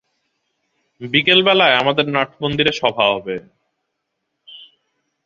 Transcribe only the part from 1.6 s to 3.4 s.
আমাদের নাটমন্দিরে সভা হবে।